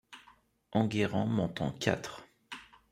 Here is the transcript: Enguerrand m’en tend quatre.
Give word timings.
Enguerrand 0.71 1.27
m’en 1.27 1.47
tend 1.47 1.71
quatre. 1.73 2.23